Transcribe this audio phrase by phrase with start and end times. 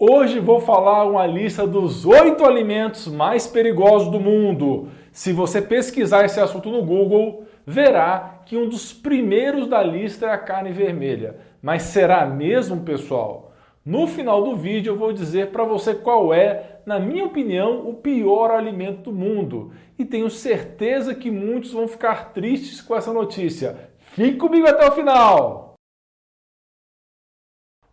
[0.00, 4.90] Hoje vou falar uma lista dos oito alimentos mais perigosos do mundo.
[5.10, 10.30] Se você pesquisar esse assunto no Google, verá que um dos primeiros da lista é
[10.30, 11.38] a carne vermelha.
[11.60, 13.50] Mas será mesmo, pessoal?
[13.84, 17.94] No final do vídeo eu vou dizer para você qual é, na minha opinião, o
[17.94, 19.72] pior alimento do mundo.
[19.98, 23.90] E tenho certeza que muitos vão ficar tristes com essa notícia.
[23.98, 25.67] Fique comigo até o final!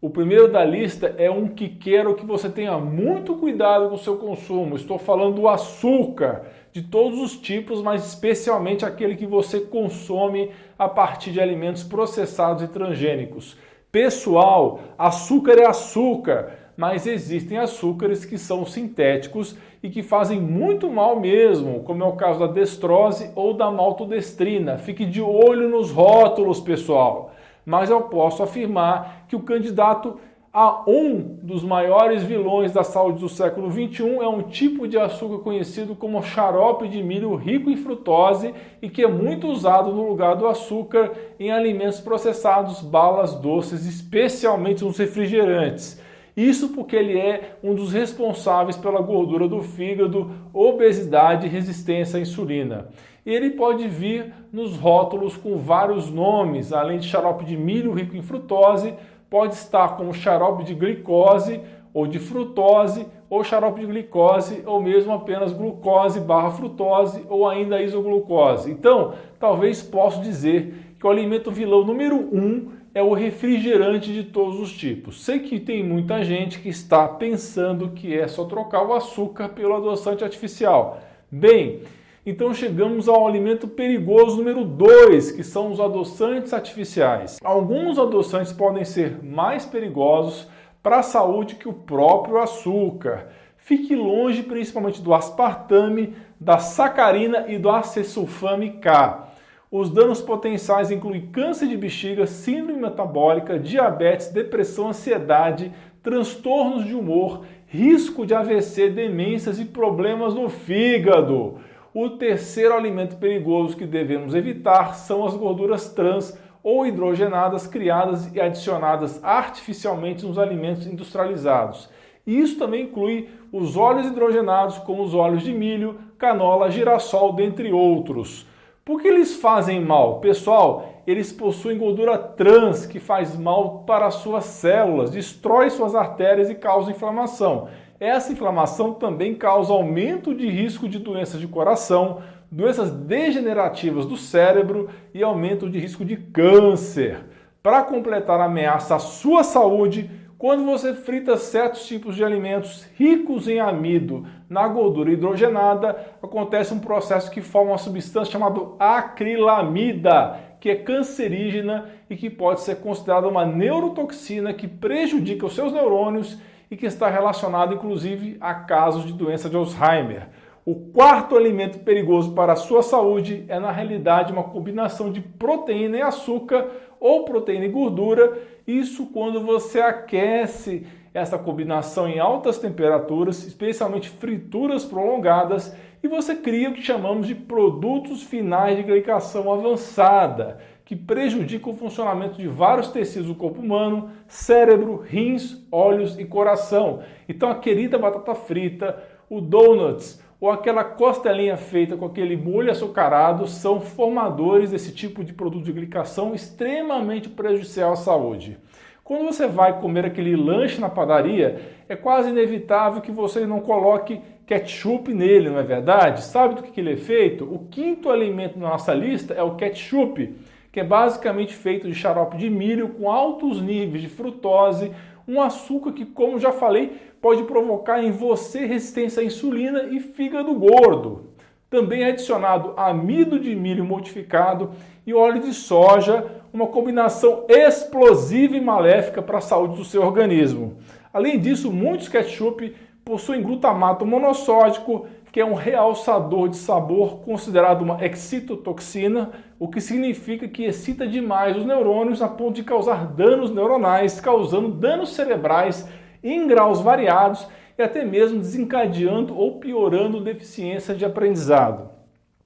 [0.02, 3.99] O primeiro da lista é um que quero que você tenha muito cuidado com o
[3.99, 4.76] seu consumo.
[4.76, 10.90] Estou falando do açúcar, de todos os tipos, mas especialmente aquele que você consome a
[10.90, 13.58] partir de alimentos processados e transgênicos.
[13.90, 21.18] Pessoal, açúcar é açúcar, mas existem açúcares que são sintéticos e que fazem muito mal
[21.18, 24.77] mesmo, como é o caso da destrose ou da maltodestrina.
[24.77, 27.32] Fique de olho nos rótulos, pessoal
[27.66, 30.20] mas eu posso afirmar que o candidato
[30.58, 35.40] a um dos maiores vilões da saúde do século XXI é um tipo de açúcar
[35.40, 40.38] conhecido como xarope de milho rico em frutose e que é muito usado no lugar
[40.38, 46.02] do açúcar em alimentos processados, balas doces, especialmente nos refrigerantes.
[46.36, 52.22] Isso porque ele é um dos responsáveis pela gordura do fígado, obesidade e resistência à
[52.22, 52.90] insulina.
[53.26, 58.16] E ele pode vir nos rótulos com vários nomes, além de xarope de milho rico
[58.16, 58.94] em frutose,
[59.30, 61.62] pode estar como xarope de glicose
[61.96, 67.81] ou de frutose, ou xarope de glicose, ou mesmo apenas glucose barra frutose, ou ainda
[67.81, 68.69] isoglucose.
[68.69, 74.57] Então, talvez possa dizer que o alimento vilão número um é o refrigerante de todos
[74.57, 75.22] os tipos.
[75.25, 79.75] Sei que tem muita gente que está pensando que é só trocar o açúcar pelo
[79.75, 81.01] adoçante artificial.
[81.29, 81.81] Bem,
[82.25, 87.38] então chegamos ao alimento perigoso número 2, que são os adoçantes artificiais.
[87.44, 90.47] Alguns adoçantes podem ser mais perigosos
[90.81, 93.28] para a saúde que o próprio açúcar.
[93.57, 99.34] Fique longe principalmente do aspartame, da sacarina e do acesulfame K.
[99.78, 105.69] Os danos potenciais incluem câncer de bexiga, síndrome metabólica, diabetes, depressão, ansiedade,
[106.02, 111.58] transtornos de humor, risco de AVC, demências e problemas no fígado.
[111.94, 118.40] O terceiro alimento perigoso que devemos evitar são as gorduras trans ou hidrogenadas criadas e
[118.40, 121.90] adicionadas artificialmente nos alimentos industrializados.
[122.25, 128.47] Isso também inclui os óleos hidrogenados, como os óleos de milho, canola, girassol, dentre outros.
[128.85, 130.19] Por que eles fazem mal?
[130.19, 136.51] Pessoal, eles possuem gordura trans que faz mal para as suas células, destrói suas artérias
[136.51, 137.68] e causa inflamação.
[138.00, 144.88] Essa inflamação também causa aumento de risco de doenças de coração, doenças degenerativas do cérebro
[145.16, 147.25] e aumento de risco de câncer.
[147.63, 153.47] Para completar a ameaça à sua saúde, quando você frita certos tipos de alimentos ricos
[153.47, 160.69] em amido na gordura hidrogenada, acontece um processo que forma uma substância chamada acrilamida, que
[160.69, 166.38] é cancerígena e que pode ser considerada uma neurotoxina que prejudica os seus neurônios
[166.69, 170.28] e que está relacionado inclusive a casos de doença de Alzheimer.
[170.65, 175.97] O quarto alimento perigoso para a sua saúde é, na realidade, uma combinação de proteína
[175.97, 176.65] e açúcar
[176.99, 178.35] ou proteína e gordura.
[178.65, 186.71] Isso quando você aquece essa combinação em altas temperaturas, especialmente frituras prolongadas, e você cria
[186.71, 192.87] o que chamamos de produtos finais de glicação avançada, que prejudicam o funcionamento de vários
[192.87, 197.03] tecidos do corpo humano, cérebro, rins, olhos e coração.
[197.29, 198.97] Então a querida batata frita,
[199.29, 205.33] o donuts, ou aquela costelinha feita com aquele molho açucarado são formadores desse tipo de
[205.33, 208.56] produto de glicação extremamente prejudicial à saúde.
[209.03, 214.22] Quando você vai comer aquele lanche na padaria, é quase inevitável que você não coloque
[214.45, 216.23] ketchup nele, não é verdade?
[216.23, 217.44] Sabe do que ele é feito?
[217.44, 220.31] O quinto alimento na nossa lista é o ketchup,
[220.72, 224.91] que é basicamente feito de xarope de milho com altos níveis de frutose,
[225.28, 230.54] um açúcar que, como já falei, pode provocar em você resistência à insulina e fígado
[230.54, 231.30] gordo.
[231.69, 234.72] Também é adicionado amido de milho modificado
[235.06, 240.77] e óleo de soja, uma combinação explosiva e maléfica para a saúde do seu organismo.
[241.12, 242.74] Além disso, muitos ketchup
[243.04, 250.47] possuem glutamato monossódico, que é um realçador de sabor considerado uma excitotoxina, o que significa
[250.47, 255.89] que excita demais os neurônios a ponto de causar danos neuronais, causando danos cerebrais
[256.23, 257.45] em graus variados
[257.77, 261.89] e até mesmo desencadeando ou piorando deficiência de aprendizado.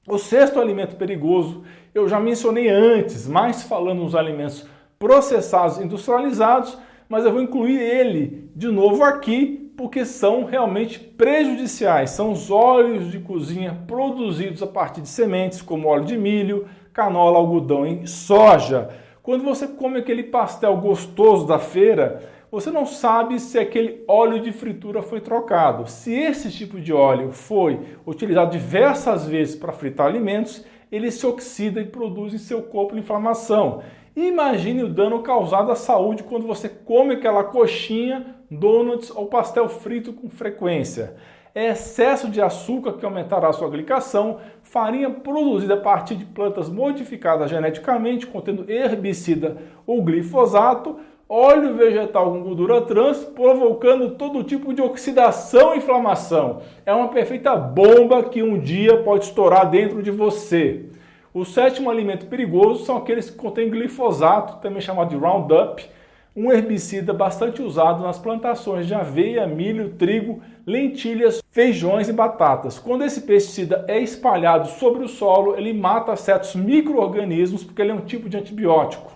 [0.08, 1.62] O sexto alimento perigoso
[1.94, 6.76] eu já mencionei antes, mas falando nos alimentos processados industrializados,
[7.08, 12.10] mas eu vou incluir ele de novo aqui porque são realmente prejudiciais.
[12.10, 17.38] São os óleos de cozinha produzidos a partir de sementes, como óleo de milho, canola,
[17.38, 18.90] algodão e soja.
[19.24, 22.22] Quando você come aquele pastel gostoso da feira,
[22.52, 25.90] você não sabe se aquele óleo de fritura foi trocado.
[25.90, 31.80] Se esse tipo de óleo foi utilizado diversas vezes para fritar alimentos, ele se oxida
[31.80, 33.82] e produz em seu corpo inflamação.
[34.14, 40.14] Imagine o dano causado à saúde quando você come aquela coxinha, donuts ou pastel frito
[40.14, 41.16] com frequência.
[41.54, 47.50] É excesso de açúcar que aumentará sua glicação, farinha produzida a partir de plantas modificadas
[47.50, 50.98] geneticamente, contendo herbicida ou glifosato,
[51.28, 56.62] óleo vegetal com gordura trans, provocando todo tipo de oxidação e inflamação.
[56.86, 60.86] É uma perfeita bomba que um dia pode estourar dentro de você.
[61.34, 65.88] O sétimo alimento perigoso são aqueles que contêm glifosato, também chamado de Roundup,
[66.36, 72.78] um herbicida bastante usado nas plantações de aveia, milho, trigo, lentilhas, feijões e batatas.
[72.78, 77.96] Quando esse pesticida é espalhado sobre o solo, ele mata certos micro-organismos porque ele é
[77.96, 79.12] um tipo de antibiótico.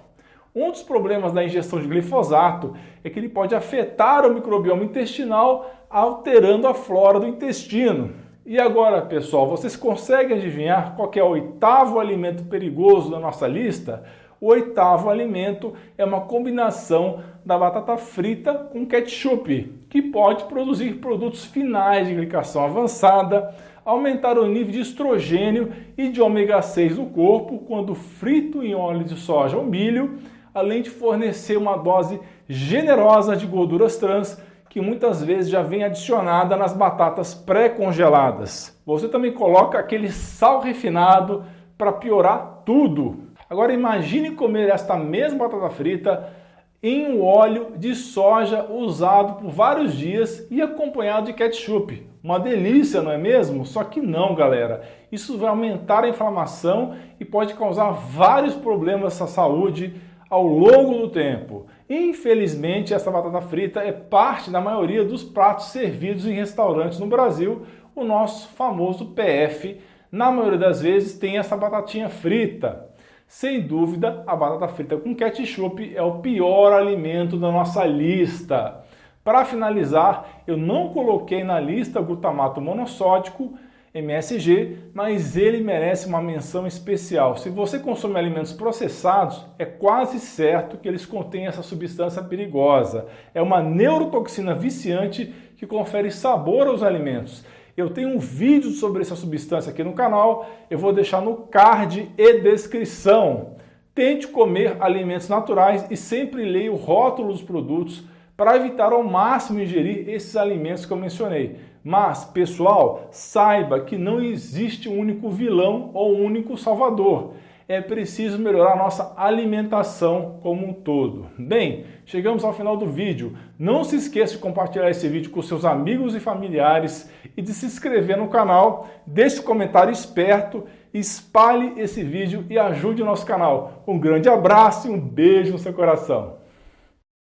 [0.56, 5.71] Um dos problemas da ingestão de glifosato é que ele pode afetar o microbioma intestinal,
[5.89, 8.12] alterando a flora do intestino.
[8.45, 14.04] E agora, pessoal, vocês conseguem adivinhar qual é o oitavo alimento perigoso da nossa lista?
[14.44, 21.45] O oitavo alimento é uma combinação da batata frita com ketchup, que pode produzir produtos
[21.45, 23.56] finais de glicação avançada,
[23.86, 29.06] aumentar o nível de estrogênio e de ômega 6 no corpo quando frito em óleo
[29.06, 30.19] de soja ou milho
[30.54, 34.38] além de fornecer uma dose generosa de gorduras trans
[34.69, 38.78] que muitas vezes já vem adicionada nas batatas pré-congeladas.
[38.86, 41.45] Você também coloca aquele sal refinado
[41.78, 43.31] para piorar tudo.
[43.53, 46.33] Agora imagine comer esta mesma batata frita
[46.81, 52.03] em um óleo de soja usado por vários dias e acompanhado de ketchup.
[52.23, 53.63] Uma delícia, não é mesmo?
[53.63, 54.81] Só que não, galera.
[55.11, 60.01] Isso vai aumentar a inflamação e pode causar vários problemas à saúde
[60.31, 61.67] ao longo do tempo.
[61.88, 67.67] Infelizmente, essa batata frita é parte da maioria dos pratos servidos em restaurantes no Brasil.
[67.95, 69.79] O nosso famoso PF,
[70.11, 72.91] na maioria das vezes, tem essa batatinha frita.
[73.35, 78.85] Sem dúvida, a batata frita com ketchup é o pior alimento da nossa lista.
[79.24, 83.57] Para finalizar, eu não coloquei na lista glutamato monossódico
[83.91, 87.35] MSG, mas ele merece uma menção especial.
[87.35, 93.07] Se você consome alimentos processados, é quase certo que eles contêm essa substância perigosa.
[93.33, 97.44] É uma neurotoxina viciante que confere sabor aos alimentos.
[97.75, 102.11] Eu tenho um vídeo sobre essa substância aqui no canal, eu vou deixar no card
[102.15, 103.55] e descrição.
[103.95, 108.03] Tente comer alimentos naturais e sempre leia o rótulo dos produtos
[108.37, 111.57] para evitar ao máximo ingerir esses alimentos que eu mencionei.
[111.83, 117.33] Mas, pessoal, saiba que não existe um único vilão ou um único salvador.
[117.68, 121.27] É preciso melhorar nossa alimentação como um todo.
[121.38, 123.38] Bem, chegamos ao final do vídeo.
[123.57, 127.65] Não se esqueça de compartilhar esse vídeo com seus amigos e familiares e de se
[127.65, 128.89] inscrever no canal.
[129.07, 133.81] Deixe um comentário esperto, espalhe esse vídeo e ajude o nosso canal.
[133.88, 136.43] Um grande abraço e um beijo no seu coração.